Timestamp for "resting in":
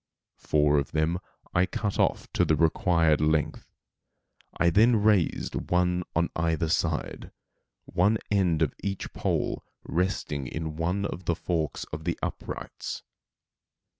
9.83-10.75